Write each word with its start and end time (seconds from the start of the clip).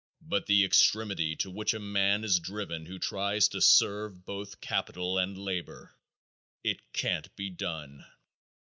But 0.23 0.47
the 0.47 0.65
extremity 0.65 1.35
to 1.35 1.51
which 1.51 1.75
a 1.75 1.79
man 1.79 2.23
is 2.23 2.39
driven 2.39 2.87
who 2.87 2.97
tries 2.97 3.47
to 3.49 3.61
serve 3.61 4.25
both 4.25 4.59
capital 4.59 5.19
and 5.19 5.37
labor! 5.37 5.93
It 6.63 6.79
can't 6.91 7.29
be 7.35 7.51
done. 7.51 8.03